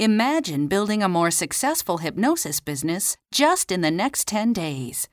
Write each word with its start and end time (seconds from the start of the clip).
Imagine 0.00 0.66
building 0.66 1.02
a 1.02 1.08
more 1.10 1.30
successful 1.30 1.98
hypnosis 1.98 2.58
business 2.58 3.18
just 3.30 3.70
in 3.70 3.82
the 3.82 3.90
next 3.90 4.26
10 4.28 4.54
days. 4.54 5.10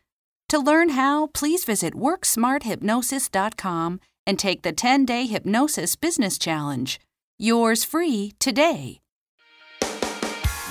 To 0.48 0.58
learn 0.58 0.92
how, 0.92 1.28
please 1.33 1.66
visit 1.66 1.94
WorkSmartHypnosis.com 1.94 4.00
and 4.25 4.39
take 4.39 4.61
the 4.61 4.71
10 4.71 5.03
day 5.03 5.25
Hypnosis 5.25 5.97
Business 5.97 6.37
Challenge. 6.37 7.01
Yours 7.37 7.83
free 7.83 8.31
today. 8.39 9.02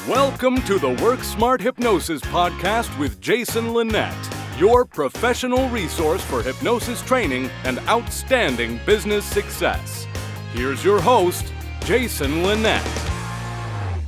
Welcome 0.09 0.63
to 0.63 0.79
the 0.79 0.95
Work 1.05 1.23
Smart 1.23 1.61
Hypnosis 1.61 2.23
Podcast 2.23 2.99
with 2.99 3.21
Jason 3.21 3.75
Linett, 3.75 4.17
your 4.57 4.87
professional 4.87 5.69
resource 5.69 6.23
for 6.23 6.43
hypnosis 6.43 7.03
training 7.03 7.51
and 7.65 7.81
outstanding 7.81 8.81
business 8.87 9.27
success. 9.27 10.07
Here's 10.55 10.83
your 10.83 11.03
host, 11.03 11.53
Jason 11.85 12.43
Linett. 12.43 12.83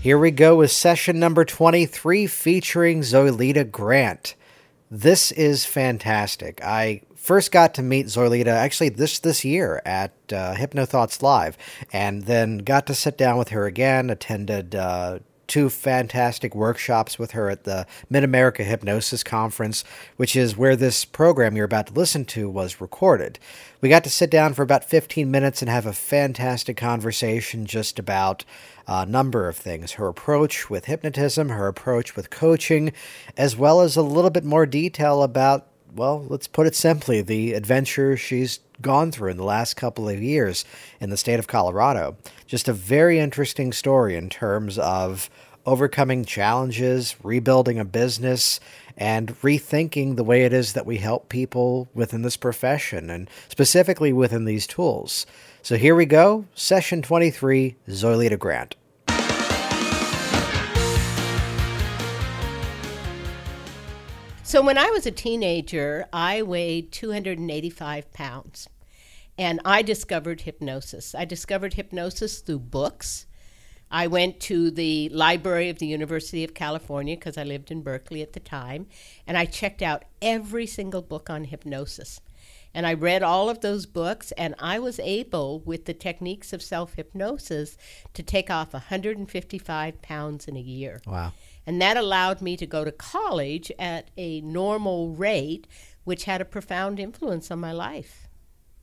Here 0.01 0.17
we 0.17 0.31
go 0.31 0.55
with 0.55 0.71
session 0.71 1.19
number 1.19 1.45
23 1.45 2.29
featuring 2.29 3.01
Zoilita 3.01 3.69
Grant. 3.69 4.37
This 4.89 5.33
is 5.33 5.65
fantastic. 5.65 6.63
I 6.63 7.03
first 7.17 7.51
got 7.51 7.75
to 7.75 7.83
meet 7.83 8.07
Zoilita 8.07 8.47
actually 8.47 8.91
this 8.91 9.19
this 9.19 9.45
year 9.45 9.83
at 9.85 10.13
uh, 10.33 10.55
HypnoThoughts 10.55 11.21
Live, 11.21 11.59
and 11.93 12.27
then 12.27 12.59
got 12.59 12.87
to 12.87 12.95
sit 12.95 13.19
down 13.19 13.39
with 13.39 13.49
her 13.49 13.67
again. 13.67 14.09
Attended 14.09 14.77
uh, 14.77 15.19
two 15.49 15.69
fantastic 15.69 16.55
workshops 16.55 17.19
with 17.19 17.33
her 17.33 17.51
at 17.51 17.65
the 17.65 17.85
Mid 18.09 18.23
America 18.23 18.63
Hypnosis 18.63 19.25
Conference, 19.25 19.83
which 20.17 20.37
is 20.37 20.57
where 20.57 20.77
this 20.77 21.05
program 21.05 21.57
you're 21.57 21.65
about 21.65 21.89
to 21.89 21.95
listen 21.95 22.25
to 22.27 22.49
was 22.49 22.81
recorded. 22.81 23.41
We 23.81 23.89
got 23.89 24.05
to 24.05 24.11
sit 24.11 24.31
down 24.31 24.55
for 24.55 24.63
about 24.63 24.85
15 24.85 25.29
minutes 25.29 25.61
and 25.61 25.69
have 25.69 25.87
a 25.87 25.93
fantastic 25.93 26.77
conversation 26.77 27.67
just 27.67 27.99
about 27.99 28.45
a 28.89 29.05
number 29.07 29.49
of 29.49 29.57
things 29.57 29.93
her 29.93 30.09
approach 30.09 30.71
with 30.71 30.87
hypnotism, 30.87 31.51
her 31.51 31.69
approach 31.69 32.17
with 32.17 32.31
coaching, 32.31 32.93
as 33.37 33.55
well 33.55 33.83
as 33.83 33.97
a 33.97 34.03
little 34.03 34.31
bit 34.31 34.45
more 34.45 34.65
detail 34.65 35.23
about, 35.23 35.67
well, 35.95 36.25
let's 36.29 36.49
put 36.49 36.67
it 36.67 36.75
simply, 36.75 37.21
the 37.21 37.53
adventure 37.53 38.17
she's 38.17 38.61
gone 38.81 39.13
through 39.13 39.31
in 39.31 39.37
the 39.37 39.45
last 39.45 39.75
couple 39.75 40.09
of 40.09 40.23
years 40.23 40.65
in 41.01 41.11
the 41.11 41.17
state 41.17 41.39
of 41.39 41.47
Colorado. 41.47 42.17
Just 42.47 42.69
a 42.69 42.73
very 42.73 43.19
interesting 43.19 43.73
story 43.73 44.17
in 44.17 44.29
terms 44.31 44.79
of 44.79 45.29
overcoming 45.67 46.25
challenges, 46.25 47.17
rebuilding 47.23 47.79
a 47.79 47.85
business, 47.85 48.61
and 48.97 49.29
rethinking 49.41 50.17
the 50.17 50.25
way 50.25 50.45
it 50.45 50.53
is 50.53 50.73
that 50.73 50.87
we 50.87 50.99
help 50.99 51.29
people 51.29 51.89
within 51.95 52.23
this 52.23 52.37
profession 52.37 53.11
and 53.11 53.31
specifically 53.49 54.13
within 54.13 54.45
these 54.45 54.67
tools. 54.67 55.27
So 55.63 55.77
here 55.77 55.95
we 55.95 56.07
go, 56.07 56.47
session 56.55 57.03
23, 57.03 57.77
Zoilita 57.89 58.39
Grant. 58.39 58.75
So 64.43 64.63
when 64.63 64.79
I 64.79 64.89
was 64.89 65.05
a 65.05 65.11
teenager, 65.11 66.07
I 66.11 66.41
weighed 66.41 66.91
285 66.91 68.11
pounds. 68.15 68.67
And 69.37 69.61
I 69.65 69.83
discovered 69.83 70.41
hypnosis. 70.41 71.15
I 71.15 71.27
discovered 71.27 71.75
hypnosis 71.75 72.41
through 72.41 72.61
books. 72.61 73.27
I 73.91 74.07
went 74.07 74.41
to 74.41 74.71
the 74.71 75.09
library 75.11 75.69
of 75.69 75.79
the 75.79 75.87
University 75.87 76.45
of 76.45 76.55
California 76.55 77.17
because 77.17 77.39
I 77.39 77.45
lived 77.45 77.71
in 77.71 77.83
Berkeley 77.83 78.23
at 78.23 78.33
the 78.35 78.41
time, 78.41 78.87
and 79.27 79.37
I 79.37 79.47
checked 79.47 79.83
out 79.83 80.05
every 80.21 80.67
single 80.67 81.03
book 81.03 81.31
on 81.31 81.45
hypnosis. 81.45 82.21
And 82.75 82.87
I 82.87 82.93
read 82.93 83.23
all 83.23 83.49
of 83.49 83.61
those 83.61 83.87
books, 83.87 84.31
and 84.33 84.55
I 84.59 84.79
was 84.79 85.01
able, 85.01 85.61
with 85.61 85.87
the 85.87 85.95
techniques 85.95 86.53
of 86.53 86.63
self 86.63 86.95
hypnosis, 86.95 87.79
to 88.13 88.23
take 88.23 88.51
off 88.51 88.73
155 88.75 90.03
pounds 90.03 90.47
in 90.47 90.57
a 90.57 90.61
year. 90.61 91.01
Wow. 91.07 91.33
And 91.67 91.81
that 91.83 91.97
allowed 91.97 92.41
me 92.41 92.57
to 92.57 92.67
go 92.67 92.85
to 92.85 92.93
college 92.93 93.73
at 93.79 94.11
a 94.17 94.43
normal 94.43 95.11
rate, 95.11 95.67
which 96.05 96.25
had 96.25 96.41
a 96.41 96.47
profound 96.47 97.01
influence 97.01 97.51
on 97.51 97.59
my 97.59 97.73
life. 97.73 98.29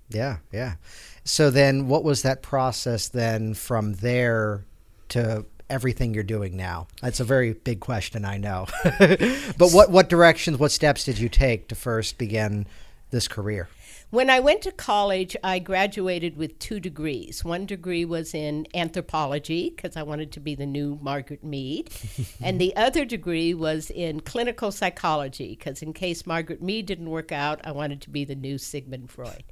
Yeah, 0.10 0.38
yeah. 0.52 0.76
So 1.24 1.50
then 1.50 1.88
what 1.88 2.04
was 2.04 2.22
that 2.22 2.44
process 2.44 3.08
then 3.08 3.54
from 3.54 3.94
there 3.94 4.66
to 5.16 5.46
everything 5.70 6.14
you're 6.14 6.24
doing 6.24 6.56
now? 6.56 6.88
That's 7.02 7.20
a 7.20 7.24
very 7.24 7.54
big 7.54 7.80
question, 7.80 8.26
I 8.26 8.38
know. 8.38 8.68
but 8.84 9.72
what 9.72 9.90
what 9.90 10.10
directions, 10.10 10.58
what 10.58 10.72
steps 10.72 11.04
did 11.06 11.18
you 11.18 11.30
take 11.30 11.68
to 11.70 11.76
first 11.76 12.18
begin 12.18 12.68
this 13.12 13.28
career? 13.28 13.70
When 14.12 14.30
I 14.30 14.40
went 14.40 14.62
to 14.62 14.72
college, 14.72 15.36
I 15.44 15.60
graduated 15.60 16.38
with 16.38 16.60
two 16.60 16.80
degrees. 16.80 17.44
One 17.44 17.66
degree 17.66 18.06
was 18.06 18.34
in 18.34 18.68
anthropology, 18.74 19.72
because 19.76 19.98
I 19.98 20.04
wanted 20.04 20.32
to 20.34 20.40
be 20.40 20.56
the 20.56 20.66
new 20.66 21.00
Margaret 21.02 21.44
Mead. 21.44 21.92
and 22.42 22.62
the 22.62 22.76
other 22.76 23.04
degree 23.04 23.54
was 23.54 23.90
in 23.90 24.22
clinical 24.22 24.72
psychology, 24.72 25.58
because 25.58 25.82
in 25.82 25.92
case 25.92 26.26
Margaret 26.26 26.62
Mead 26.62 26.86
didn't 26.86 27.10
work 27.10 27.32
out, 27.32 27.60
I 27.66 27.72
wanted 27.72 28.00
to 28.02 28.10
be 28.10 28.24
the 28.24 28.36
new 28.36 28.58
Sigmund 28.58 29.10
Freud. 29.10 29.44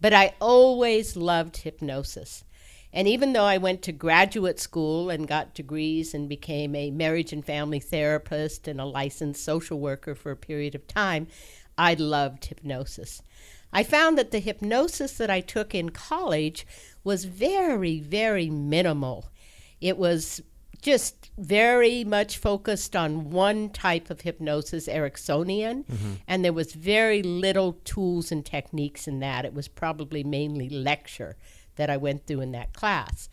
But 0.00 0.12
I 0.12 0.34
always 0.40 1.16
loved 1.16 1.58
hypnosis. 1.58 2.44
And 2.94 3.08
even 3.08 3.32
though 3.32 3.44
I 3.44 3.58
went 3.58 3.82
to 3.82 3.92
graduate 3.92 4.60
school 4.60 5.10
and 5.10 5.26
got 5.26 5.52
degrees 5.52 6.14
and 6.14 6.28
became 6.28 6.76
a 6.76 6.92
marriage 6.92 7.32
and 7.32 7.44
family 7.44 7.80
therapist 7.80 8.68
and 8.68 8.80
a 8.80 8.84
licensed 8.84 9.44
social 9.44 9.80
worker 9.80 10.14
for 10.14 10.30
a 10.30 10.36
period 10.36 10.76
of 10.76 10.86
time, 10.86 11.26
I 11.76 11.94
loved 11.94 12.44
hypnosis. 12.44 13.20
I 13.72 13.82
found 13.82 14.16
that 14.16 14.30
the 14.30 14.38
hypnosis 14.38 15.18
that 15.18 15.28
I 15.28 15.40
took 15.40 15.74
in 15.74 15.90
college 15.90 16.64
was 17.02 17.24
very, 17.24 17.98
very 17.98 18.48
minimal. 18.48 19.28
It 19.80 19.98
was 19.98 20.40
just 20.80 21.32
very 21.36 22.04
much 22.04 22.38
focused 22.38 22.94
on 22.94 23.30
one 23.30 23.70
type 23.70 24.08
of 24.08 24.20
hypnosis, 24.20 24.86
Ericksonian, 24.86 25.84
mm-hmm. 25.84 26.12
and 26.28 26.44
there 26.44 26.52
was 26.52 26.74
very 26.74 27.24
little 27.24 27.72
tools 27.84 28.30
and 28.30 28.46
techniques 28.46 29.08
in 29.08 29.18
that. 29.18 29.44
It 29.44 29.54
was 29.54 29.66
probably 29.66 30.22
mainly 30.22 30.68
lecture 30.68 31.36
that 31.76 31.90
I 31.90 31.96
went 31.96 32.26
through 32.26 32.40
in 32.40 32.52
that 32.52 32.72
class. 32.72 33.28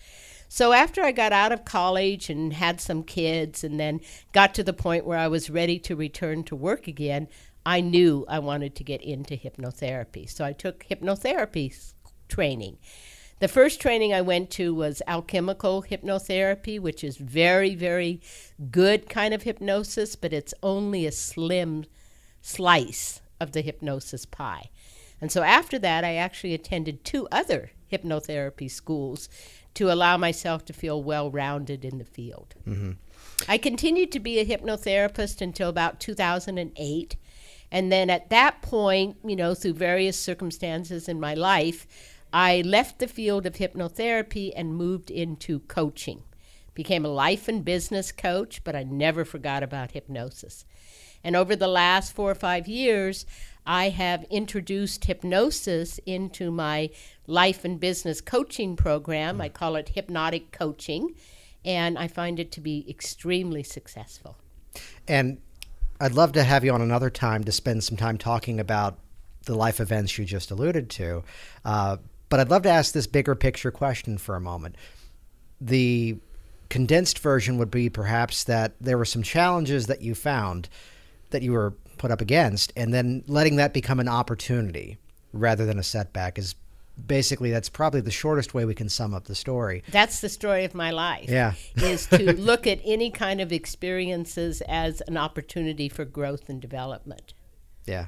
So 0.50 0.74
after 0.74 1.02
I 1.02 1.14
got 1.14 1.32
out 1.32 1.54
of 1.54 1.64
college 1.64 2.30
and 2.30 2.52
had 2.52 2.82
some 2.82 3.04
kids 3.04 3.64
and 3.64 3.80
then 3.80 4.02
got 4.34 4.54
to 4.56 4.64
the 4.64 4.74
point 4.74 5.06
where 5.06 5.18
I 5.18 5.30
was 5.30 5.50
ready 5.50 5.80
to 5.80 5.96
return 5.96 6.44
to 6.44 6.56
work 6.56 6.88
again, 6.88 7.30
I 7.66 7.80
knew 7.80 8.26
I 8.28 8.40
wanted 8.40 8.76
to 8.76 8.84
get 8.84 9.02
into 9.02 9.38
hypnotherapy. 9.38 10.30
So 10.30 10.44
I 10.44 10.52
took 10.52 10.86
hypnotherapy 10.88 11.94
training. 12.28 12.80
The 13.40 13.48
first 13.48 13.80
training 13.80 14.14
I 14.14 14.22
went 14.22 14.52
to 14.52 14.76
was 14.76 15.02
alchemical 15.08 15.84
hypnotherapy, 15.90 16.80
which 16.80 17.04
is 17.04 17.18
very, 17.18 17.74
very 17.74 18.22
good 18.70 19.10
kind 19.10 19.34
of 19.34 19.44
hypnosis, 19.44 20.16
but 20.16 20.34
it's 20.34 20.54
only 20.62 21.06
a 21.06 21.12
slim 21.12 21.86
slice 22.42 23.22
of 23.40 23.54
the 23.54 23.62
hypnosis 23.62 24.26
pie. 24.26 24.70
And 25.20 25.32
so 25.32 25.44
after 25.44 25.80
that, 25.80 26.04
I 26.04 26.16
actually 26.16 26.54
attended 26.54 27.04
two 27.04 27.28
other 27.32 27.72
hypnotherapy 27.92 28.70
schools 28.70 29.30
to 29.74 29.92
allow 29.92 30.18
myself 30.18 30.66
to 30.66 30.74
feel 30.74 31.02
well 31.02 31.32
rounded 31.32 31.86
in 31.86 31.98
the 31.98 32.06
field. 32.06 32.56
Mm-hmm. 32.68 32.92
I 33.48 33.58
continued 33.58 34.12
to 34.12 34.20
be 34.20 34.40
a 34.40 34.46
hypnotherapist 34.46 35.42
until 35.42 35.70
about 35.70 36.00
2008. 36.00 37.16
And 37.72 37.92
then 37.92 38.10
at 38.10 38.30
that 38.30 38.62
point, 38.62 39.18
you 39.24 39.36
know, 39.36 39.56
through 39.56 39.74
various 39.74 40.20
circumstances 40.20 41.08
in 41.08 41.20
my 41.20 41.34
life, 41.34 41.88
I 42.34 42.62
left 42.62 43.00
the 43.00 43.08
field 43.08 43.46
of 43.46 43.56
hypnotherapy 43.56 44.52
and 44.56 44.76
moved 44.76 45.10
into 45.10 45.60
coaching. 45.62 46.24
Became 46.74 47.06
a 47.06 47.10
life 47.10 47.48
and 47.48 47.66
business 47.66 48.12
coach, 48.12 48.64
but 48.64 48.76
I 48.76 48.84
never 48.84 49.26
forgot 49.26 49.64
about 49.64 49.92
hypnosis. 49.92 50.66
And 51.24 51.36
over 51.36 51.56
the 51.56 51.68
last 51.68 52.14
four 52.14 52.32
or 52.32 52.36
five 52.36 52.68
years, 52.68 53.26
I 53.66 53.90
have 53.90 54.26
introduced 54.30 55.06
hypnosis 55.06 56.00
into 56.06 56.52
my 56.52 56.90
life 57.28 57.64
and 57.64 57.80
business 57.80 58.22
coaching 58.22 58.76
program. 58.76 59.40
I 59.40 59.50
call 59.50 59.76
it 59.76 59.90
hypnotic 59.90 60.52
coaching, 60.52 61.16
and 61.64 61.98
I 61.98 62.08
find 62.08 62.40
it 62.40 62.52
to 62.54 62.62
be 62.62 62.86
extremely 62.90 63.64
successful. 63.64 64.38
And 65.08 65.40
I'd 66.00 66.14
love 66.14 66.32
to 66.34 66.44
have 66.44 66.66
you 66.66 66.74
on 66.74 66.82
another 66.82 67.12
time 67.12 67.44
to 67.44 67.52
spend 67.52 67.84
some 67.84 67.98
time 67.98 68.18
talking 68.18 68.60
about 68.60 68.98
the 69.46 69.56
life 69.56 69.80
events 69.80 70.18
you 70.18 70.26
just 70.26 70.50
alluded 70.50 70.90
to. 70.92 71.24
Uh, 71.64 71.98
but 72.30 72.40
I'd 72.40 72.50
love 72.50 72.64
to 72.64 72.70
ask 72.70 72.94
this 72.94 73.08
bigger 73.08 73.36
picture 73.36 73.72
question 73.72 74.18
for 74.18 74.36
a 74.36 74.42
moment. 74.42 74.76
The 75.60 76.18
condensed 76.70 77.20
version 77.20 77.58
would 77.58 77.70
be 77.70 77.90
perhaps 77.90 78.44
that 78.46 78.74
there 78.80 78.98
were 78.98 79.06
some 79.06 79.22
challenges 79.22 79.88
that 79.88 80.02
you 80.02 80.16
found 80.16 80.70
that 81.32 81.42
you 81.42 81.52
were 81.52 81.72
put 81.98 82.12
up 82.12 82.22
against, 82.22 82.74
and 82.76 82.94
then 82.94 83.24
letting 83.28 83.58
that 83.58 83.74
become 83.74 84.00
an 84.00 84.08
opportunity 84.08 84.98
rather 85.34 85.66
than 85.66 85.80
a 85.80 85.84
setback 85.84 86.38
is 86.38 86.56
basically 87.08 87.52
that's 87.52 87.70
probably 87.70 88.02
the 88.02 88.12
shortest 88.12 88.54
way 88.54 88.66
we 88.66 88.76
can 88.76 88.90
sum 88.90 89.14
up 89.14 89.26
the 89.26 89.36
story. 89.36 89.84
That's 89.92 90.22
the 90.22 90.30
story 90.30 90.66
of 90.66 90.74
my 90.74 90.92
life. 90.92 91.30
Yeah. 91.30 91.54
is 91.76 92.06
to 92.08 92.34
look 92.38 92.68
at 92.68 92.80
any 92.84 93.10
kind 93.10 93.42
of 93.42 93.52
experiences 93.52 94.62
as 94.68 95.02
an 95.02 95.18
opportunity 95.18 95.90
for 95.90 96.06
growth 96.06 96.50
and 96.50 96.62
development. 96.62 97.34
Yeah. 97.86 98.08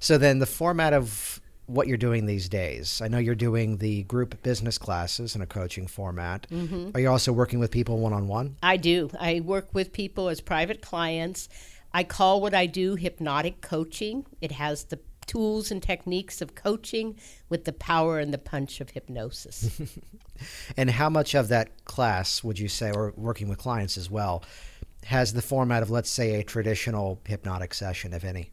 So 0.00 0.18
then 0.18 0.38
the 0.38 0.46
format 0.46 0.92
of 0.92 1.40
what 1.68 1.86
you're 1.86 1.98
doing 1.98 2.24
these 2.24 2.48
days. 2.48 3.02
I 3.02 3.08
know 3.08 3.18
you're 3.18 3.34
doing 3.34 3.76
the 3.76 4.02
group 4.04 4.42
business 4.42 4.78
classes 4.78 5.36
in 5.36 5.42
a 5.42 5.46
coaching 5.46 5.86
format. 5.86 6.46
Mm-hmm. 6.50 6.90
Are 6.94 7.00
you 7.00 7.10
also 7.10 7.30
working 7.30 7.58
with 7.58 7.70
people 7.70 7.98
one 7.98 8.14
on 8.14 8.26
one? 8.26 8.56
I 8.62 8.78
do. 8.78 9.10
I 9.20 9.40
work 9.40 9.68
with 9.74 9.92
people 9.92 10.30
as 10.30 10.40
private 10.40 10.80
clients. 10.80 11.48
I 11.92 12.04
call 12.04 12.40
what 12.40 12.54
I 12.54 12.66
do 12.66 12.94
hypnotic 12.96 13.60
coaching. 13.60 14.26
It 14.40 14.52
has 14.52 14.84
the 14.84 14.98
tools 15.26 15.70
and 15.70 15.82
techniques 15.82 16.40
of 16.40 16.54
coaching 16.54 17.16
with 17.48 17.64
the 17.64 17.72
power 17.72 18.18
and 18.18 18.32
the 18.32 18.38
punch 18.38 18.80
of 18.80 18.90
hypnosis. 18.90 19.80
and 20.76 20.90
how 20.90 21.10
much 21.10 21.34
of 21.34 21.48
that 21.48 21.84
class 21.84 22.42
would 22.42 22.58
you 22.58 22.68
say, 22.68 22.90
or 22.90 23.12
working 23.16 23.48
with 23.48 23.58
clients 23.58 23.96
as 23.98 24.10
well, 24.10 24.42
has 25.04 25.32
the 25.32 25.42
format 25.42 25.82
of, 25.82 25.90
let's 25.90 26.10
say, 26.10 26.40
a 26.40 26.44
traditional 26.44 27.20
hypnotic 27.24 27.74
session, 27.74 28.12
if 28.12 28.24
any? 28.24 28.50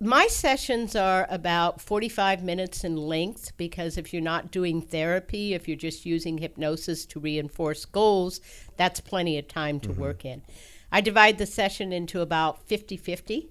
my 0.00 0.28
sessions 0.28 0.94
are 0.94 1.26
about 1.28 1.80
45 1.80 2.44
minutes 2.44 2.84
in 2.84 2.96
length 2.96 3.56
because 3.56 3.98
if 3.98 4.12
you're 4.12 4.22
not 4.22 4.50
doing 4.50 4.80
therapy, 4.80 5.54
if 5.54 5.66
you're 5.66 5.76
just 5.76 6.06
using 6.06 6.38
hypnosis 6.38 7.04
to 7.06 7.18
reinforce 7.18 7.84
goals, 7.84 8.40
that's 8.76 9.00
plenty 9.00 9.38
of 9.38 9.48
time 9.48 9.80
to 9.80 9.88
mm-hmm. 9.88 10.00
work 10.00 10.24
in. 10.24 10.42
I 10.90 11.00
divide 11.00 11.38
the 11.38 11.46
session 11.46 11.92
into 11.92 12.20
about 12.20 12.66
50 12.66 12.96
50. 12.96 13.50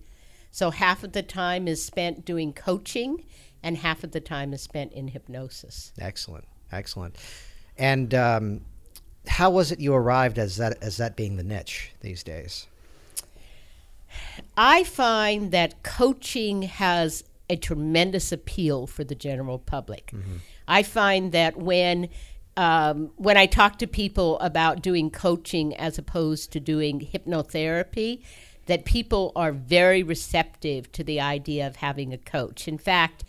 So 0.52 0.72
half 0.72 1.04
of 1.04 1.12
the 1.12 1.24
time 1.24 1.68
is 1.68 1.84
spent 1.84 2.26
doing 2.26 2.54
coaching, 2.54 3.24
and 3.62 3.78
half 3.78 4.04
of 4.04 4.12
the 4.12 4.22
time 4.22 4.54
is 4.54 4.62
spent 4.62 4.94
in 4.94 5.10
hypnosis. 5.10 5.92
Excellent, 6.00 6.46
excellent. 6.72 7.16
And 7.78 8.14
um, 8.16 8.62
how 9.28 9.50
was 9.50 9.72
it 9.72 9.80
you 9.80 9.94
arrived 9.94 10.40
as 10.40 10.58
that 10.58 10.82
as 10.82 10.98
that 10.98 11.16
being 11.16 11.38
the 11.38 11.44
niche 11.44 11.92
these 12.02 12.24
days? 12.24 12.68
I 14.56 14.84
find 14.84 15.52
that 15.52 15.84
coaching 15.84 16.64
has 16.64 17.24
a 17.50 17.56
tremendous 17.56 18.32
appeal 18.32 18.88
for 18.88 19.04
the 19.04 19.16
general 19.16 19.60
public. 19.60 20.08
Mm-hmm. 20.08 20.38
I 20.68 20.84
find 20.84 21.32
that 21.32 21.56
when 21.58 22.10
um, 22.58 23.12
when 23.16 23.38
I 23.38 23.46
talk 23.46 23.78
to 23.80 23.88
people 23.88 24.40
about 24.40 24.82
doing 24.82 25.12
coaching 25.12 25.76
as 25.76 25.98
opposed 25.98 26.52
to 26.54 26.60
doing 26.60 27.00
hypnotherapy, 27.14 28.24
that 28.66 28.84
people 28.84 29.32
are 29.36 29.52
very 29.52 30.04
receptive 30.04 30.92
to 30.92 31.04
the 31.04 31.22
idea 31.22 31.66
of 31.68 31.78
having 31.78 32.14
a 32.14 32.18
coach. 32.18 32.68
In 32.68 32.78
fact, 32.78 33.24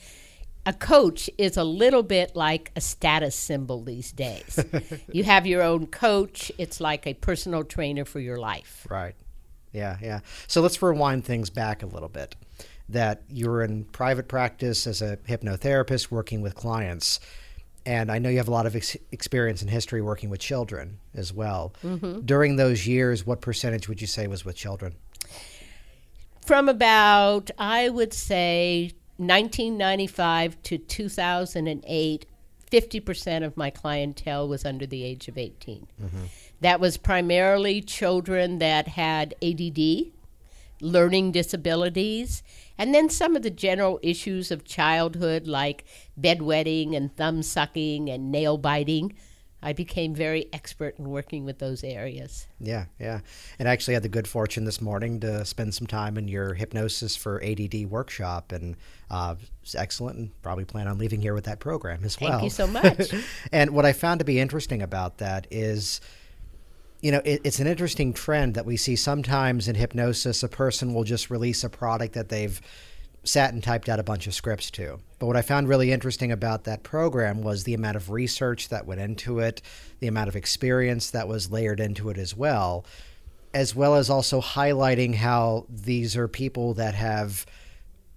a 0.66 0.72
coach 0.72 1.30
is 1.38 1.56
a 1.56 1.64
little 1.64 2.02
bit 2.02 2.34
like 2.34 2.72
a 2.74 2.80
status 2.80 3.36
symbol 3.36 3.82
these 3.82 4.12
days. 4.12 4.58
you 5.12 5.24
have 5.24 5.46
your 5.46 5.62
own 5.62 5.86
coach, 5.86 6.50
it's 6.58 6.80
like 6.80 7.06
a 7.06 7.14
personal 7.14 7.64
trainer 7.64 8.04
for 8.04 8.20
your 8.20 8.38
life. 8.38 8.86
Right. 8.90 9.14
Yeah, 9.72 9.98
yeah. 10.02 10.20
So 10.46 10.60
let's 10.62 10.82
rewind 10.82 11.24
things 11.24 11.50
back 11.50 11.82
a 11.82 11.86
little 11.86 12.08
bit. 12.08 12.34
That 12.88 13.22
you're 13.28 13.62
in 13.62 13.84
private 13.84 14.28
practice 14.28 14.86
as 14.86 15.02
a 15.02 15.18
hypnotherapist 15.18 16.10
working 16.10 16.40
with 16.40 16.54
clients. 16.54 17.20
And 17.86 18.10
I 18.12 18.18
know 18.18 18.28
you 18.28 18.38
have 18.38 18.48
a 18.48 18.52
lot 18.52 18.66
of 18.66 18.76
ex- 18.76 18.96
experience 19.12 19.62
in 19.62 19.68
history 19.68 20.02
working 20.02 20.30
with 20.30 20.40
children 20.40 20.98
as 21.14 21.32
well. 21.32 21.72
Mm-hmm. 21.82 22.20
During 22.20 22.56
those 22.56 22.86
years, 22.86 23.26
what 23.26 23.40
percentage 23.40 23.88
would 23.88 24.00
you 24.00 24.06
say 24.06 24.26
was 24.26 24.44
with 24.44 24.56
children? 24.56 24.94
From 26.44 26.68
about, 26.68 27.50
I 27.58 27.88
would 27.88 28.12
say, 28.12 28.92
1995 29.18 30.62
to 30.62 30.78
2008, 30.78 32.26
50% 32.70 33.44
of 33.44 33.56
my 33.56 33.70
clientele 33.70 34.48
was 34.48 34.64
under 34.64 34.86
the 34.86 35.02
age 35.02 35.28
of 35.28 35.36
18. 35.36 35.86
Mm-hmm. 36.00 36.24
That 36.60 36.80
was 36.80 36.96
primarily 36.96 37.80
children 37.80 38.58
that 38.58 38.88
had 38.88 39.34
ADD, 39.42 40.12
learning 40.80 41.32
disabilities, 41.32 42.42
and 42.76 42.94
then 42.94 43.08
some 43.08 43.36
of 43.36 43.42
the 43.42 43.50
general 43.50 43.98
issues 44.02 44.50
of 44.50 44.64
childhood 44.64 45.46
like 45.46 45.84
bedwetting 46.20 46.96
and 46.96 47.16
thumb 47.16 47.42
sucking 47.42 48.08
and 48.08 48.30
nail 48.30 48.56
biting. 48.56 49.14
I 49.60 49.72
became 49.72 50.14
very 50.14 50.46
expert 50.52 51.00
in 51.00 51.10
working 51.10 51.44
with 51.44 51.58
those 51.58 51.82
areas. 51.82 52.46
Yeah, 52.60 52.84
yeah. 53.00 53.20
And 53.58 53.68
I 53.68 53.72
actually 53.72 53.94
had 53.94 54.04
the 54.04 54.08
good 54.08 54.28
fortune 54.28 54.64
this 54.64 54.80
morning 54.80 55.18
to 55.20 55.44
spend 55.44 55.74
some 55.74 55.88
time 55.88 56.16
in 56.16 56.28
your 56.28 56.54
hypnosis 56.54 57.16
for 57.16 57.42
ADD 57.42 57.86
workshop, 57.86 58.52
and 58.52 58.76
uh, 59.10 59.34
it's 59.62 59.74
excellent. 59.74 60.18
And 60.18 60.42
probably 60.42 60.64
plan 60.64 60.86
on 60.86 60.96
leaving 60.98 61.20
here 61.20 61.34
with 61.34 61.44
that 61.46 61.58
program 61.58 62.04
as 62.04 62.20
well. 62.20 62.30
Thank 62.30 62.44
you 62.44 62.50
so 62.50 62.68
much. 62.68 63.12
and 63.52 63.70
what 63.70 63.84
I 63.84 63.92
found 63.92 64.20
to 64.20 64.24
be 64.24 64.38
interesting 64.38 64.80
about 64.80 65.18
that 65.18 65.48
is 65.50 66.00
you 67.00 67.12
know, 67.12 67.20
it, 67.24 67.40
it's 67.44 67.60
an 67.60 67.66
interesting 67.66 68.12
trend 68.12 68.54
that 68.54 68.66
we 68.66 68.76
see 68.76 68.96
sometimes 68.96 69.68
in 69.68 69.74
hypnosis. 69.74 70.42
A 70.42 70.48
person 70.48 70.94
will 70.94 71.04
just 71.04 71.30
release 71.30 71.62
a 71.64 71.70
product 71.70 72.14
that 72.14 72.28
they've 72.28 72.60
sat 73.24 73.52
and 73.52 73.62
typed 73.62 73.88
out 73.88 74.00
a 74.00 74.04
bunch 74.04 74.26
of 74.26 74.34
scripts 74.34 74.70
to. 74.72 74.98
But 75.18 75.26
what 75.26 75.36
I 75.36 75.42
found 75.42 75.68
really 75.68 75.92
interesting 75.92 76.32
about 76.32 76.64
that 76.64 76.82
program 76.82 77.42
was 77.42 77.64
the 77.64 77.74
amount 77.74 77.96
of 77.96 78.10
research 78.10 78.68
that 78.70 78.86
went 78.86 79.00
into 79.00 79.38
it, 79.38 79.60
the 80.00 80.06
amount 80.06 80.28
of 80.28 80.36
experience 80.36 81.10
that 81.10 81.28
was 81.28 81.50
layered 81.50 81.80
into 81.80 82.10
it 82.10 82.18
as 82.18 82.36
well, 82.36 82.84
as 83.52 83.74
well 83.74 83.94
as 83.94 84.08
also 84.10 84.40
highlighting 84.40 85.14
how 85.14 85.66
these 85.68 86.16
are 86.16 86.28
people 86.28 86.74
that 86.74 86.94
have 86.94 87.46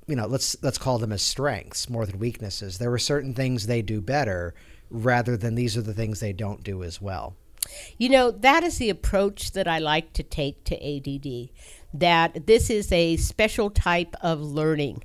you 0.08 0.16
know, 0.16 0.28
let's 0.28 0.58
let's 0.62 0.78
call 0.78 0.98
them 0.98 1.14
as 1.14 1.22
strengths 1.22 1.90
more 1.90 2.06
than 2.06 2.20
weaknesses. 2.20 2.78
There 2.78 2.90
were 2.90 3.00
certain 3.00 3.34
things 3.34 3.68
they 3.68 3.82
do 3.82 4.02
better 4.02 4.54
rather 4.90 5.38
than 5.38 5.56
these 5.56 5.78
are 5.78 5.82
the 5.82 5.94
things 5.94 6.20
they 6.20 6.34
don't 6.34 6.64
do 6.64 6.84
as 6.84 7.02
well. 7.02 7.36
You 7.98 8.10
know, 8.10 8.32
that 8.32 8.64
is 8.64 8.78
the 8.78 8.90
approach 8.90 9.52
that 9.52 9.68
I 9.68 9.80
like 9.80 10.14
to 10.14 10.24
take 10.24 10.64
to 10.66 10.76
ADD, 10.76 11.50
that 11.94 12.48
this 12.48 12.70
is 12.70 12.92
a 12.92 13.18
special 13.18 13.70
type 13.70 14.16
of 14.22 14.42
learning. 14.42 15.04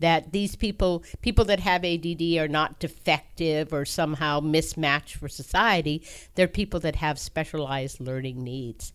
That 0.00 0.32
these 0.32 0.56
people, 0.56 1.04
people 1.22 1.44
that 1.46 1.60
have 1.60 1.84
ADD, 1.84 2.20
are 2.36 2.48
not 2.48 2.80
defective 2.80 3.72
or 3.72 3.84
somehow 3.84 4.40
mismatched 4.40 5.16
for 5.16 5.28
society. 5.28 6.02
They're 6.34 6.48
people 6.48 6.80
that 6.80 6.96
have 6.96 7.18
specialized 7.18 8.00
learning 8.00 8.42
needs. 8.42 8.92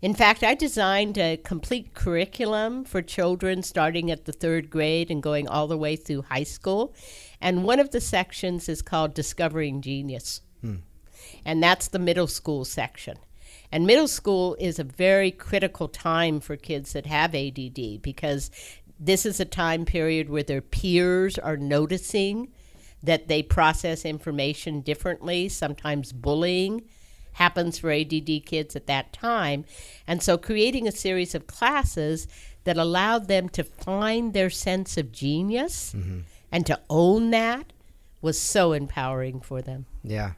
In 0.00 0.14
fact, 0.14 0.42
I 0.42 0.54
designed 0.54 1.18
a 1.18 1.36
complete 1.36 1.92
curriculum 1.92 2.84
for 2.84 3.02
children 3.02 3.62
starting 3.62 4.10
at 4.10 4.24
the 4.24 4.32
third 4.32 4.70
grade 4.70 5.10
and 5.10 5.22
going 5.22 5.46
all 5.46 5.66
the 5.66 5.76
way 5.76 5.96
through 5.96 6.22
high 6.22 6.44
school. 6.44 6.94
And 7.40 7.64
one 7.64 7.78
of 7.78 7.90
the 7.90 8.00
sections 8.00 8.68
is 8.68 8.80
called 8.80 9.12
Discovering 9.12 9.82
Genius. 9.82 10.40
Hmm 10.62 10.76
and 11.44 11.62
that's 11.62 11.88
the 11.88 11.98
middle 11.98 12.26
school 12.26 12.64
section. 12.64 13.18
And 13.70 13.86
middle 13.86 14.08
school 14.08 14.56
is 14.58 14.78
a 14.78 14.84
very 14.84 15.30
critical 15.30 15.88
time 15.88 16.40
for 16.40 16.56
kids 16.56 16.92
that 16.94 17.06
have 17.06 17.34
ADD 17.34 18.02
because 18.02 18.50
this 18.98 19.26
is 19.26 19.40
a 19.40 19.44
time 19.44 19.84
period 19.84 20.28
where 20.28 20.42
their 20.42 20.62
peers 20.62 21.38
are 21.38 21.56
noticing 21.56 22.48
that 23.02 23.28
they 23.28 23.42
process 23.42 24.04
information 24.04 24.80
differently. 24.80 25.48
Sometimes 25.48 26.12
bullying 26.12 26.82
happens 27.34 27.78
for 27.78 27.92
ADD 27.92 28.44
kids 28.44 28.74
at 28.74 28.86
that 28.86 29.12
time. 29.12 29.64
And 30.06 30.22
so 30.22 30.36
creating 30.36 30.88
a 30.88 30.92
series 30.92 31.34
of 31.34 31.46
classes 31.46 32.26
that 32.64 32.76
allowed 32.76 33.28
them 33.28 33.48
to 33.50 33.62
find 33.62 34.32
their 34.32 34.50
sense 34.50 34.96
of 34.96 35.12
genius 35.12 35.94
mm-hmm. 35.96 36.20
and 36.50 36.66
to 36.66 36.80
own 36.90 37.30
that 37.30 37.72
was 38.20 38.38
so 38.38 38.72
empowering 38.72 39.40
for 39.40 39.62
them. 39.62 39.86
Yeah. 40.02 40.32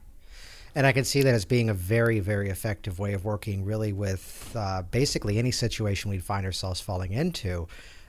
And 0.75 0.87
I 0.87 0.91
can 0.91 1.03
see 1.03 1.21
that 1.21 1.33
as 1.33 1.45
being 1.45 1.69
a 1.69 1.73
very, 1.73 2.19
very 2.19 2.49
effective 2.49 2.97
way 2.97 3.13
of 3.13 3.25
working, 3.25 3.65
really, 3.65 3.91
with 3.91 4.51
uh, 4.55 4.83
basically 4.83 5.37
any 5.37 5.51
situation 5.51 6.09
we'd 6.09 6.23
find 6.23 6.45
ourselves 6.45 6.79
falling 6.79 7.11
into. 7.11 7.67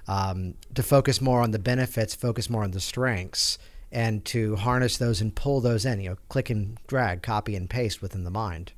Um, 0.08 0.54
to 0.74 0.82
focus 0.82 1.20
more 1.20 1.40
on 1.40 1.52
the 1.52 1.58
benefits, 1.58 2.14
focus 2.14 2.50
more 2.50 2.64
on 2.64 2.72
the 2.72 2.80
strengths, 2.80 3.58
and 3.92 4.24
to 4.26 4.56
harness 4.56 4.98
those 4.98 5.20
and 5.20 5.34
pull 5.34 5.60
those 5.60 5.84
in. 5.84 6.00
You 6.00 6.10
know, 6.10 6.16
click 6.28 6.50
and 6.50 6.78
drag, 6.86 7.22
copy 7.22 7.54
and 7.54 7.70
paste 7.70 8.02
within 8.02 8.24
the 8.24 8.30
mind. 8.30 8.72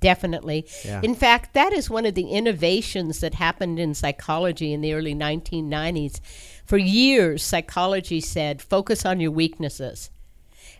Definitely. 0.00 0.66
Yeah. 0.84 1.00
In 1.02 1.14
fact, 1.14 1.54
that 1.54 1.72
is 1.72 1.88
one 1.88 2.04
of 2.04 2.14
the 2.14 2.28
innovations 2.28 3.20
that 3.20 3.34
happened 3.34 3.78
in 3.78 3.94
psychology 3.94 4.72
in 4.72 4.82
the 4.82 4.92
early 4.92 5.14
1990s. 5.14 6.20
For 6.66 6.76
years, 6.76 7.42
psychology 7.42 8.20
said 8.20 8.60
focus 8.60 9.06
on 9.06 9.20
your 9.20 9.30
weaknesses. 9.30 10.10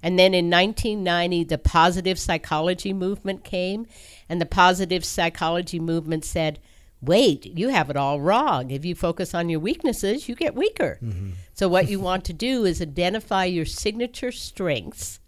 And 0.03 0.19
then 0.19 0.35
in 0.35 0.51
1990, 0.51 1.45
the 1.45 1.59
positive 1.59 2.19
psychology 2.19 2.93
movement 2.93 3.45
came, 3.45 3.87
and 4.29 4.41
the 4.41 4.47
positive 4.47 5.05
psychology 5.05 5.81
movement 5.81 6.25
said, 6.25 6.59
wait, 7.01 7.47
you 7.47 7.69
have 7.69 7.91
it 7.91 7.97
all 7.97 8.21
wrong. 8.21 8.71
If 8.71 8.85
you 8.85 8.95
focus 8.95 9.35
on 9.35 9.49
your 9.49 9.61
weaknesses, 9.61 10.29
you 10.29 10.35
get 10.35 10.55
weaker. 10.55 10.99
Mm-hmm. 11.03 11.31
So, 11.55 11.69
what 11.69 11.89
you 11.89 12.01
want 12.01 12.25
to 12.27 12.33
do 12.33 12.65
is 12.65 12.83
identify 12.83 13.45
your 13.45 13.65
signature 13.65 14.33
strengths 14.33 15.21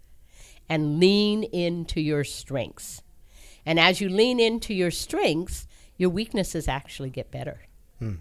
and 0.67 0.99
lean 0.99 1.43
into 1.43 1.99
your 1.99 2.23
strengths. 2.23 3.01
And 3.65 3.79
as 3.79 4.01
you 4.01 4.09
lean 4.09 4.39
into 4.39 4.73
your 4.73 4.91
strengths, 4.91 5.67
your 5.97 6.09
weaknesses 6.09 6.67
actually 6.67 7.09
get 7.09 7.31
better. 7.31 7.61
Hmm. 7.99 8.15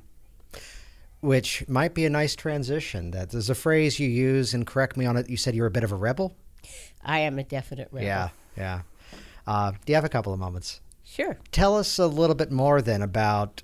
Which 1.20 1.66
might 1.68 1.94
be 1.94 2.04
a 2.04 2.10
nice 2.10 2.36
transition. 2.36 3.10
That 3.10 3.30
there's 3.30 3.50
a 3.50 3.54
phrase 3.54 3.98
you 3.98 4.08
use, 4.08 4.54
and 4.54 4.66
correct 4.66 4.96
me 4.96 5.06
on 5.06 5.16
it. 5.16 5.28
You 5.28 5.36
said 5.36 5.54
you're 5.54 5.66
a 5.66 5.70
bit 5.70 5.84
of 5.84 5.92
a 5.92 5.96
rebel. 5.96 6.36
I 7.04 7.20
am 7.20 7.38
a 7.38 7.44
definite 7.44 7.88
rebel. 7.90 8.06
Yeah, 8.06 8.28
yeah. 8.56 8.82
Uh, 9.46 9.72
do 9.72 9.78
you 9.86 9.94
have 9.94 10.04
a 10.04 10.08
couple 10.08 10.32
of 10.32 10.38
moments? 10.38 10.80
Sure. 11.04 11.38
Tell 11.52 11.76
us 11.76 11.98
a 11.98 12.06
little 12.06 12.36
bit 12.36 12.52
more 12.52 12.82
then 12.82 13.02
about 13.02 13.62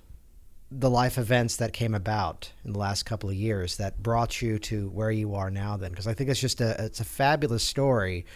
the 0.70 0.90
life 0.90 1.18
events 1.18 1.56
that 1.56 1.72
came 1.72 1.94
about 1.94 2.50
in 2.64 2.72
the 2.72 2.78
last 2.78 3.04
couple 3.04 3.28
of 3.28 3.36
years 3.36 3.76
that 3.76 4.02
brought 4.02 4.42
you 4.42 4.58
to 4.58 4.88
where 4.88 5.10
you 5.10 5.34
are 5.34 5.50
now 5.50 5.76
then 5.76 5.90
because 5.90 6.08
I 6.08 6.14
think 6.14 6.30
it's 6.30 6.40
just 6.40 6.60
a 6.60 6.84
it's 6.84 6.98
a 6.98 7.04
fabulous 7.04 7.62
story 7.62 8.26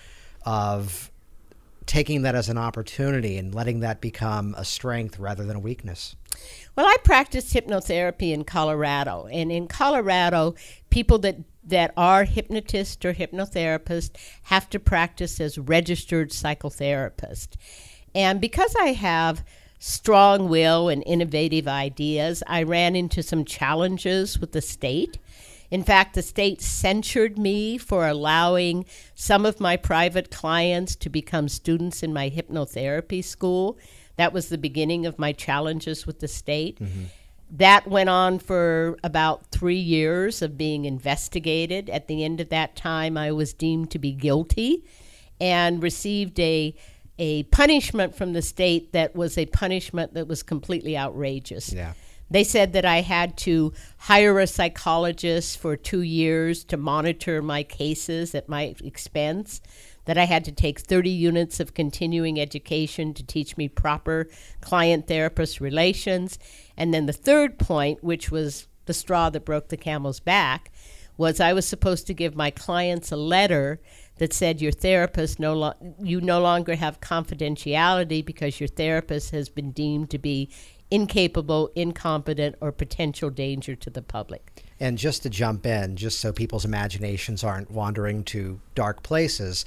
of 0.46 1.10
taking 1.86 2.22
that 2.22 2.34
as 2.34 2.48
an 2.48 2.58
opportunity 2.58 3.38
and 3.38 3.54
letting 3.54 3.80
that 3.80 4.00
become 4.00 4.54
a 4.56 4.64
strength 4.64 5.18
rather 5.18 5.44
than 5.44 5.56
a 5.56 5.60
weakness. 5.60 6.14
Well, 6.76 6.86
I 6.86 6.96
practiced 7.02 7.52
hypnotherapy 7.52 8.32
in 8.32 8.44
Colorado, 8.44 9.26
and 9.30 9.50
in 9.50 9.66
Colorado, 9.66 10.54
people 10.90 11.18
that 11.18 11.38
that 11.64 11.92
are 11.96 12.24
hypnotists 12.24 13.04
or 13.04 13.12
hypnotherapists 13.12 14.16
have 14.44 14.70
to 14.70 14.78
practice 14.78 15.38
as 15.38 15.58
registered 15.58 16.30
psychotherapists. 16.30 17.56
And 18.14 18.40
because 18.40 18.74
I 18.80 18.92
have 18.92 19.44
strong 19.78 20.48
will 20.48 20.88
and 20.88 21.04
innovative 21.06 21.68
ideas, 21.68 22.42
I 22.46 22.62
ran 22.62 22.96
into 22.96 23.22
some 23.22 23.44
challenges 23.44 24.38
with 24.38 24.52
the 24.52 24.62
state. 24.62 25.18
In 25.70 25.84
fact, 25.84 26.14
the 26.14 26.22
state 26.22 26.62
censured 26.62 27.38
me 27.38 27.76
for 27.76 28.08
allowing 28.08 28.86
some 29.14 29.44
of 29.44 29.60
my 29.60 29.76
private 29.76 30.30
clients 30.30 30.96
to 30.96 31.10
become 31.10 31.48
students 31.48 32.02
in 32.02 32.12
my 32.14 32.30
hypnotherapy 32.30 33.22
school. 33.22 33.78
That 34.18 34.32
was 34.32 34.50
the 34.50 34.58
beginning 34.58 35.06
of 35.06 35.18
my 35.18 35.32
challenges 35.32 36.06
with 36.06 36.20
the 36.20 36.28
state. 36.28 36.78
Mm-hmm. 36.78 37.04
That 37.52 37.88
went 37.88 38.10
on 38.10 38.40
for 38.40 38.98
about 39.02 39.46
three 39.50 39.78
years 39.78 40.42
of 40.42 40.58
being 40.58 40.84
investigated. 40.84 41.88
At 41.88 42.06
the 42.06 42.22
end 42.22 42.40
of 42.40 42.50
that 42.50 42.76
time, 42.76 43.16
I 43.16 43.32
was 43.32 43.54
deemed 43.54 43.90
to 43.92 43.98
be 43.98 44.12
guilty 44.12 44.84
and 45.40 45.82
received 45.82 46.38
a 46.40 46.74
a 47.20 47.42
punishment 47.44 48.14
from 48.14 48.32
the 48.32 48.42
state 48.42 48.92
that 48.92 49.16
was 49.16 49.36
a 49.36 49.46
punishment 49.46 50.14
that 50.14 50.28
was 50.28 50.42
completely 50.42 50.96
outrageous. 50.96 51.72
Yeah. 51.72 51.94
They 52.30 52.44
said 52.44 52.74
that 52.74 52.84
I 52.84 53.00
had 53.00 53.36
to 53.38 53.72
hire 53.96 54.38
a 54.38 54.46
psychologist 54.46 55.58
for 55.58 55.76
two 55.76 56.02
years 56.02 56.62
to 56.64 56.76
monitor 56.76 57.40
my 57.42 57.62
cases 57.62 58.34
at 58.34 58.48
my 58.48 58.74
expense, 58.84 59.60
that 60.08 60.16
I 60.16 60.24
had 60.24 60.42
to 60.46 60.52
take 60.52 60.80
30 60.80 61.10
units 61.10 61.60
of 61.60 61.74
continuing 61.74 62.40
education 62.40 63.12
to 63.12 63.22
teach 63.22 63.58
me 63.58 63.68
proper 63.68 64.26
client 64.62 65.06
therapist 65.06 65.60
relations. 65.60 66.38
And 66.78 66.94
then 66.94 67.04
the 67.04 67.12
third 67.12 67.58
point, 67.58 68.02
which 68.02 68.30
was 68.30 68.68
the 68.86 68.94
straw 68.94 69.28
that 69.28 69.44
broke 69.44 69.68
the 69.68 69.76
camel's 69.76 70.18
back, 70.18 70.72
was 71.18 71.40
I 71.40 71.52
was 71.52 71.68
supposed 71.68 72.06
to 72.06 72.14
give 72.14 72.34
my 72.34 72.50
clients 72.50 73.12
a 73.12 73.16
letter 73.16 73.82
that 74.16 74.32
said 74.32 74.62
your 74.62 74.72
therapist 74.72 75.38
no 75.38 75.52
lo- 75.52 75.94
you 76.02 76.22
no 76.22 76.40
longer 76.40 76.76
have 76.76 77.02
confidentiality 77.02 78.24
because 78.24 78.60
your 78.60 78.68
therapist 78.68 79.32
has 79.32 79.50
been 79.50 79.72
deemed 79.72 80.08
to 80.08 80.18
be 80.18 80.48
incapable, 80.90 81.70
incompetent, 81.74 82.56
or 82.62 82.72
potential 82.72 83.28
danger 83.28 83.74
to 83.74 83.90
the 83.90 84.00
public. 84.00 84.64
And 84.80 84.96
just 84.96 85.22
to 85.24 85.28
jump 85.28 85.66
in, 85.66 85.96
just 85.96 86.18
so 86.18 86.32
people's 86.32 86.64
imaginations 86.64 87.44
aren't 87.44 87.70
wandering 87.70 88.24
to 88.24 88.58
dark 88.74 89.02
places, 89.02 89.66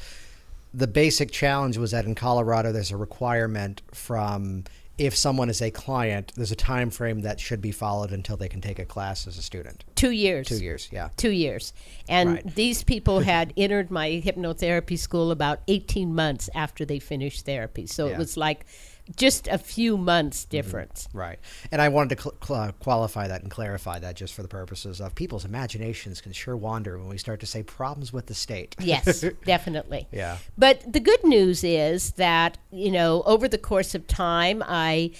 the 0.73 0.87
basic 0.87 1.31
challenge 1.31 1.77
was 1.77 1.91
that 1.91 2.05
in 2.05 2.15
Colorado 2.15 2.71
there's 2.71 2.91
a 2.91 2.97
requirement 2.97 3.81
from 3.93 4.63
if 4.97 5.15
someone 5.15 5.49
is 5.49 5.61
a 5.61 5.71
client, 5.71 6.31
there's 6.35 6.51
a 6.51 6.55
time 6.55 6.91
frame 6.91 7.21
that 7.21 7.39
should 7.39 7.59
be 7.59 7.71
followed 7.71 8.11
until 8.11 8.37
they 8.37 8.47
can 8.47 8.61
take 8.61 8.77
a 8.77 8.85
class 8.85 9.25
as 9.25 9.37
a 9.37 9.41
student. 9.41 9.83
Two 9.95 10.11
years. 10.11 10.47
Two 10.47 10.61
years, 10.61 10.89
yeah. 10.91 11.09
Two 11.17 11.31
years. 11.31 11.73
And 12.07 12.33
right. 12.33 12.55
these 12.55 12.83
people 12.83 13.19
had 13.21 13.51
entered 13.57 13.89
my 13.89 14.21
hypnotherapy 14.23 14.99
school 14.99 15.31
about 15.31 15.61
18 15.67 16.13
months 16.13 16.49
after 16.53 16.85
they 16.85 16.99
finished 16.99 17.45
therapy. 17.45 17.87
So 17.87 18.07
yeah. 18.07 18.13
it 18.13 18.17
was 18.19 18.37
like 18.37 18.65
just 19.15 19.47
a 19.47 19.57
few 19.57 19.97
months 19.97 20.43
mm-hmm. 20.43 20.49
difference. 20.49 21.07
Mm-hmm. 21.07 21.17
Right. 21.17 21.39
And 21.71 21.81
I 21.81 21.89
wanted 21.89 22.17
to 22.17 22.23
cl- 22.23 22.35
cl- 22.43 22.71
qualify 22.79 23.27
that 23.27 23.41
and 23.41 23.51
clarify 23.51 23.99
that 23.99 24.15
just 24.15 24.33
for 24.33 24.41
the 24.41 24.47
purposes 24.47 25.01
of 25.01 25.15
people's 25.15 25.45
imaginations 25.45 26.21
can 26.21 26.31
sure 26.31 26.57
wander 26.57 26.97
when 26.97 27.07
we 27.07 27.17
start 27.17 27.39
to 27.41 27.45
say 27.45 27.63
problems 27.63 28.13
with 28.13 28.27
the 28.27 28.33
state. 28.33 28.75
yes, 28.79 29.25
definitely. 29.45 30.07
Yeah. 30.11 30.37
But 30.57 30.91
the 30.91 30.99
good 30.99 31.23
news 31.23 31.63
is 31.63 32.11
that, 32.11 32.57
you 32.71 32.91
know, 32.91 33.23
over 33.25 33.47
the 33.47 33.57
course 33.57 33.95
of 33.95 34.07
time, 34.07 34.63
I 34.65 35.11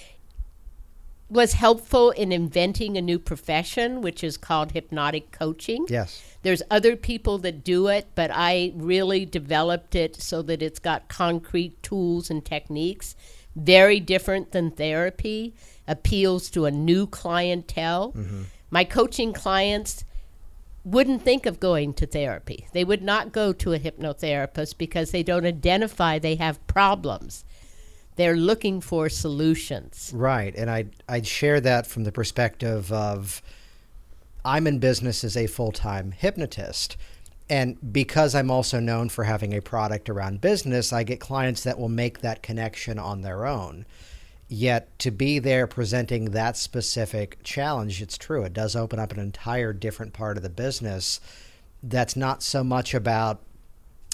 was 1.31 1.53
helpful 1.53 2.11
in 2.11 2.33
inventing 2.33 2.97
a 2.97 3.01
new 3.01 3.17
profession, 3.17 4.01
which 4.01 4.21
is 4.21 4.35
called 4.35 4.73
hypnotic 4.73 5.31
coaching. 5.31 5.85
Yes. 5.87 6.21
There's 6.41 6.61
other 6.69 6.97
people 6.97 7.37
that 7.39 7.63
do 7.63 7.87
it, 7.87 8.07
but 8.15 8.31
I 8.33 8.73
really 8.75 9.25
developed 9.25 9.95
it 9.95 10.21
so 10.21 10.41
that 10.41 10.61
it's 10.61 10.79
got 10.79 11.07
concrete 11.07 11.81
tools 11.81 12.29
and 12.29 12.43
techniques 12.43 13.15
very 13.55 13.99
different 13.99 14.51
than 14.51 14.71
therapy, 14.71 15.53
appeals 15.87 16.49
to 16.51 16.65
a 16.65 16.71
new 16.71 17.07
clientele. 17.07 18.13
Mm-hmm. 18.13 18.43
My 18.69 18.83
coaching 18.83 19.33
clients 19.33 20.05
wouldn't 20.83 21.21
think 21.21 21.45
of 21.45 21.59
going 21.59 21.93
to 21.93 22.05
therapy. 22.05 22.67
They 22.73 22.83
would 22.83 23.03
not 23.03 23.31
go 23.31 23.53
to 23.53 23.73
a 23.73 23.79
hypnotherapist 23.79 24.77
because 24.77 25.11
they 25.11 25.23
don't 25.23 25.45
identify 25.45 26.17
they 26.17 26.35
have 26.35 26.65
problems. 26.67 27.45
They're 28.15 28.35
looking 28.35 28.81
for 28.81 29.09
solutions. 29.09 30.11
Right. 30.13 30.53
And 30.55 30.69
I'd, 30.69 30.91
I'd 31.07 31.27
share 31.27 31.61
that 31.61 31.85
from 31.87 32.03
the 32.03 32.11
perspective 32.11 32.91
of 32.91 33.41
I'm 34.43 34.65
in 34.67 34.79
business 34.79 35.23
as 35.23 35.37
a 35.37 35.47
full 35.47 35.71
time 35.71 36.11
hypnotist. 36.11 36.97
And 37.51 37.91
because 37.91 38.33
I'm 38.33 38.49
also 38.49 38.79
known 38.79 39.09
for 39.09 39.25
having 39.25 39.53
a 39.53 39.61
product 39.61 40.09
around 40.09 40.39
business, 40.39 40.93
I 40.93 41.03
get 41.03 41.19
clients 41.19 41.63
that 41.63 41.77
will 41.77 41.89
make 41.89 42.21
that 42.21 42.41
connection 42.41 42.97
on 42.97 43.21
their 43.21 43.45
own. 43.45 43.85
Yet 44.47 44.97
to 44.99 45.11
be 45.11 45.37
there 45.37 45.67
presenting 45.67 46.31
that 46.31 46.55
specific 46.55 47.39
challenge, 47.43 48.01
it's 48.01 48.17
true. 48.17 48.43
It 48.43 48.53
does 48.53 48.73
open 48.73 48.99
up 48.99 49.11
an 49.11 49.19
entire 49.19 49.73
different 49.73 50.13
part 50.13 50.37
of 50.37 50.43
the 50.43 50.49
business 50.49 51.19
that's 51.83 52.15
not 52.15 52.41
so 52.41 52.63
much 52.63 52.93
about, 52.93 53.41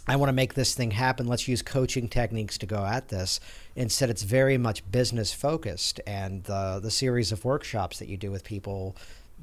I 0.07 0.15
want 0.15 0.29
to 0.29 0.33
make 0.33 0.55
this 0.55 0.73
thing 0.73 0.89
happen. 0.89 1.27
Let's 1.27 1.47
use 1.47 1.61
coaching 1.61 2.09
techniques 2.09 2.57
to 2.57 2.65
go 2.65 2.83
at 2.85 3.09
this. 3.09 3.39
Instead, 3.75 4.09
it's 4.09 4.23
very 4.23 4.57
much 4.57 4.89
business 4.91 5.31
focused 5.31 6.01
and 6.07 6.43
the, 6.45 6.79
the 6.81 6.89
series 6.89 7.31
of 7.31 7.45
workshops 7.45 7.99
that 7.99 8.07
you 8.07 8.17
do 8.17 8.31
with 8.31 8.43
people 8.43 8.95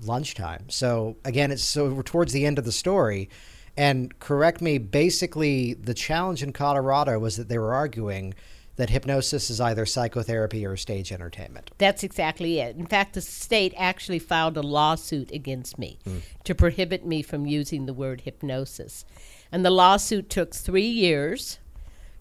lunchtime. 0.03 0.65
So, 0.69 1.17
again, 1.25 1.53
it's 1.53 1.63
so 1.63 1.91
we're 1.91 2.03
towards 2.03 2.33
the 2.33 2.45
end 2.45 2.59
of 2.59 2.65
the 2.65 2.73
story 2.73 3.31
and 3.77 4.19
correct 4.21 4.61
me, 4.61 4.79
basically, 4.79 5.75
the 5.75 5.95
challenge 5.95 6.43
in 6.43 6.53
Colorado 6.53 7.19
was 7.19 7.37
that 7.37 7.49
they 7.49 7.59
were 7.59 7.75
arguing 7.75 8.35
that 8.77 8.91
hypnosis 8.91 9.51
is 9.51 9.61
either 9.61 9.87
psychotherapy 9.87 10.67
or 10.67 10.77
stage 10.77 11.13
entertainment. 11.13 11.71
That's 11.79 12.03
exactly 12.03 12.59
it. 12.59 12.77
In 12.77 12.87
fact, 12.87 13.15
the 13.15 13.21
state 13.21 13.73
actually 13.77 14.19
filed 14.19 14.57
a 14.57 14.63
lawsuit 14.63 15.31
against 15.31 15.79
me 15.79 15.99
mm. 16.05 16.23
to 16.43 16.55
prohibit 16.55 17.07
me 17.07 17.23
from 17.23 17.47
using 17.47 17.87
the 17.87 17.95
word 17.95 18.23
hypnosis. 18.23 19.05
And 19.53 19.65
the 19.65 19.71
lawsuit 19.71 20.29
took 20.29 20.55
three 20.55 20.87
years, 20.87 21.59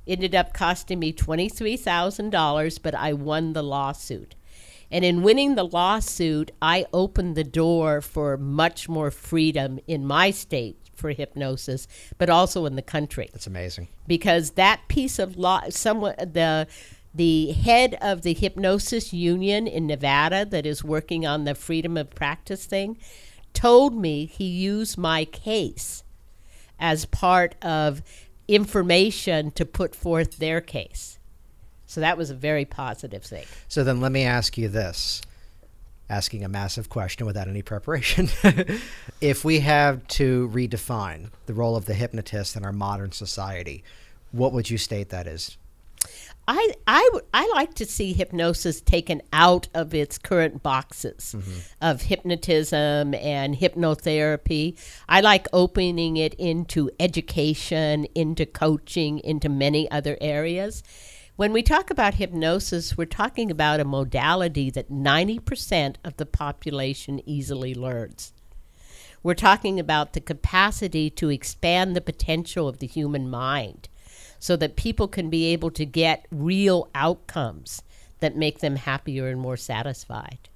ended 0.08 0.36
up 0.36 0.54
costing 0.54 1.00
me 1.00 1.12
$23,000, 1.12 2.80
but 2.84 2.94
I 2.94 3.14
won 3.14 3.54
the 3.54 3.64
lawsuit. 3.64 4.36
And 4.92 5.04
in 5.04 5.24
winning 5.24 5.56
the 5.56 5.66
lawsuit, 5.66 6.52
I 6.62 6.86
opened 6.94 7.36
the 7.36 7.44
door 7.44 8.00
for 8.00 8.38
much 8.38 8.88
more 8.88 9.10
freedom 9.10 9.80
in 9.88 10.06
my 10.06 10.30
state 10.30 10.83
for 10.96 11.12
hypnosis, 11.12 11.88
but 12.18 12.30
also 12.30 12.66
in 12.66 12.76
the 12.76 12.82
country. 12.82 13.30
That's 13.34 13.48
amazing. 13.48 13.88
Because 14.08 14.52
that 14.52 14.82
piece 14.88 15.20
of 15.20 15.38
law, 15.38 15.62
someone 15.70 16.16
the 16.18 16.68
the 17.14 17.52
head 17.52 17.96
of 18.02 18.24
the 18.24 18.34
hypnosis 18.34 19.14
union 19.14 19.68
in 19.68 19.86
Nevada 19.86 20.46
that 20.46 20.66
is 20.66 20.84
working 20.84 21.26
on 21.28 21.44
the 21.44 21.54
freedom 21.54 21.96
of 21.96 22.10
practice 22.10 22.66
thing 22.66 22.98
told 23.54 23.96
me 23.96 24.26
he 24.26 24.46
used 24.46 24.98
my 24.98 25.26
case 25.26 26.04
as 26.80 27.06
part 27.06 27.56
of 27.64 28.02
information 28.48 29.52
to 29.52 29.66
put 29.66 29.96
forth 29.96 30.38
their 30.38 30.60
case. 30.60 31.20
So 31.86 32.02
that 32.02 32.18
was 32.18 32.32
a 32.32 32.36
very 32.36 32.66
positive 32.66 33.24
thing. 33.24 33.46
So 33.68 33.84
then 33.84 34.02
let 34.02 34.12
me 34.12 34.24
ask 34.24 34.58
you 34.58 34.68
this 34.68 35.22
asking 36.10 36.44
a 36.44 36.50
massive 36.50 36.90
question 36.90 37.26
without 37.26 37.48
any 37.48 37.62
preparation. 37.62 38.30
if 39.22 39.46
we 39.46 39.60
have 39.60 40.06
to 40.08 40.50
redefine 40.54 41.30
the 41.46 41.54
role 41.54 41.76
of 41.76 41.86
the 41.86 41.94
hypnotist 41.94 42.56
in 42.56 42.66
our 42.66 42.74
modern 42.74 43.12
society, 43.12 43.84
what 44.32 44.52
would 44.54 44.70
you 44.70 44.78
state 44.78 45.10
that 45.10 45.28
is? 45.28 45.58
I, 46.48 46.74
I, 46.88 47.10
I 47.34 47.48
like 47.54 47.74
to 47.76 47.86
see 47.86 48.12
hypnosis 48.12 48.82
taken 48.82 49.22
out 49.32 49.70
of 49.74 49.94
its 49.94 50.18
current 50.18 50.62
boxes 50.62 51.36
mm-hmm. 51.38 51.60
of 51.82 52.02
hypnotism 52.02 53.14
and 53.14 53.56
hypnotherapy. 53.56 54.78
I 55.08 55.22
like 55.22 55.48
opening 55.54 56.18
it 56.18 56.34
into 56.34 56.90
education, 57.00 58.06
into 58.14 58.46
coaching, 58.46 59.20
into 59.20 59.48
many 59.48 59.90
other 59.90 60.18
areas. 60.20 60.84
When 61.36 61.52
we 61.52 61.64
talk 61.64 61.90
about 61.90 62.16
hypnosis, 62.16 62.96
we're 62.96 63.06
talking 63.06 63.50
about 63.50 63.80
a 63.80 63.86
modality 63.86 64.70
that 64.70 64.92
90% 64.92 65.96
of 66.04 66.18
the 66.18 66.28
population 66.28 67.28
easily 67.28 67.74
learns. 67.74 68.34
We're 69.24 69.34
talking 69.34 69.80
about 69.80 70.14
the 70.14 70.22
capacity 70.22 71.10
to 71.10 71.30
expand 71.30 71.96
the 71.96 72.02
potential 72.02 72.68
of 72.68 72.78
the 72.78 72.86
human 72.86 73.32
mind 73.32 73.90
so 74.38 74.56
that 74.58 74.76
people 74.76 75.08
can 75.08 75.32
be 75.32 75.46
able 75.46 75.72
to 75.72 75.88
get 75.88 76.28
real 76.30 76.88
outcomes 76.94 77.82
that 78.20 78.38
make 78.38 78.60
them 78.60 78.76
happier 78.76 79.28
and 79.28 79.40
more 79.42 79.58
satisfied. 79.58 80.50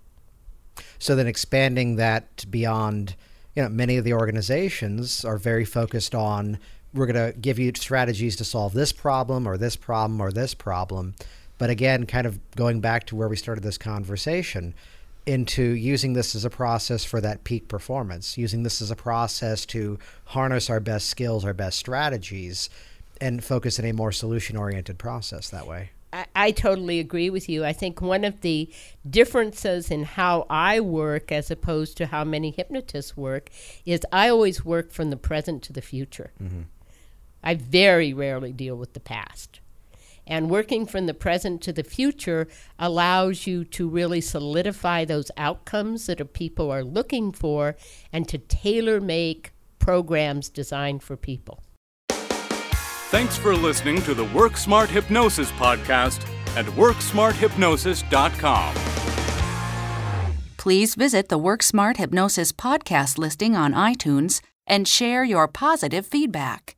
So 1.00 1.16
then 1.16 1.26
expanding 1.26 1.96
that 1.96 2.46
beyond, 2.52 3.16
you 3.56 3.64
know, 3.64 3.70
many 3.70 3.98
of 3.98 4.04
the 4.04 4.14
organizations 4.14 5.26
are 5.26 5.40
very 5.40 5.66
focused 5.66 6.14
on 6.14 6.60
we're 6.98 7.08
going 7.08 7.34
to 7.34 7.38
give 7.38 7.60
you 7.60 7.72
strategies 7.76 8.36
to 8.38 8.46
solve 8.46 8.74
this 8.74 8.92
problem 8.92 9.48
or 9.48 9.58
this 9.58 9.76
problem 9.76 10.20
or 10.20 10.32
this 10.32 10.54
problem. 10.54 11.16
But 11.58 11.70
again, 11.70 12.06
kind 12.06 12.28
of 12.28 12.40
going 12.56 12.82
back 12.82 13.06
to 13.08 13.16
where 13.16 13.28
we 13.28 13.36
started 13.36 13.64
this 13.64 13.78
conversation, 13.78 14.74
into 15.28 15.62
using 15.62 16.14
this 16.14 16.34
as 16.36 16.46
a 16.46 16.50
process 16.50 17.04
for 17.04 17.20
that 17.20 17.44
peak 17.44 17.68
performance, 17.68 18.38
using 18.38 18.64
this 18.64 18.82
as 18.82 18.90
a 18.90 18.96
process 18.96 19.66
to 19.66 20.00
harness 20.26 20.70
our 20.70 20.80
best 20.80 21.08
skills, 21.08 21.44
our 21.44 21.54
best 21.54 21.78
strategies, 21.78 22.70
and 23.20 23.44
focus 23.44 23.78
in 23.78 23.86
a 23.86 23.92
more 23.92 24.12
solution 24.12 24.56
oriented 24.56 24.98
process 24.98 25.50
that 25.50 25.68
way. 25.68 25.90
I, 26.14 26.26
I, 26.34 26.52
totally 26.52 27.00
agree 27.00 27.30
with 27.30 27.50
you. 27.50 27.66
I 27.66 27.74
think 27.74 28.02
one 28.02 28.24
of 28.24 28.40
the 28.40 28.70
differences 29.10 29.92
in 29.92 30.06
how 30.06 30.46
I 30.50 30.80
work 30.80 31.34
as 31.34 31.52
opposed 31.52 31.98
to 31.98 32.06
how 32.06 32.24
many 32.24 32.52
hypnotists 32.52 33.18
work 33.18 33.50
is 33.86 34.00
I 34.14 34.30
always 34.30 34.64
work 34.64 34.92
from 34.92 35.10
the 35.10 35.18
present 35.18 35.62
to 35.64 35.74
the 35.74 35.82
future. 35.82 36.32
Mm-hmm. 36.42 36.62
I 37.48 37.56
very 37.56 38.14
rarely 38.14 38.52
deal 38.52 38.76
with 38.76 38.92
the 38.92 39.00
past. 39.00 39.62
And 40.28 40.50
working 40.50 40.86
from 40.86 41.06
the 41.06 41.14
present 41.14 41.62
to 41.62 41.72
the 41.72 41.86
future 41.86 42.50
allows 42.78 43.48
you 43.48 43.64
to 43.64 43.88
really 43.88 44.20
solidify 44.20 45.06
those 45.06 45.32
outcomes 45.38 46.08
that 46.08 46.34
people 46.34 46.70
are 46.70 46.84
looking 46.84 47.32
for 47.32 47.78
and 48.12 48.28
to 48.28 48.38
tailor 48.38 49.00
make 49.00 49.54
programs 49.80 50.50
designed 50.50 51.04
for 51.04 51.16
people. 51.16 51.64
Thanks 52.10 53.38
for 53.38 53.56
listening 53.56 54.02
to 54.02 54.14
the 54.14 54.26
Work 54.26 54.58
Smart 54.58 54.90
Hypnosis 54.90 55.54
podcast 55.54 56.28
at 56.58 56.66
WorkSmartHypnosis.com. 56.66 58.76
Please 60.58 60.96
visit 60.96 61.30
the 61.30 61.38
Work 61.38 61.64
Smart 61.64 61.96
Hypnosis 61.96 62.52
podcast 62.52 63.18
listing 63.18 63.56
on 63.56 63.72
iTunes 63.72 64.42
and 64.68 64.86
share 64.86 65.24
your 65.24 65.48
positive 65.48 66.06
feedback. 66.06 66.76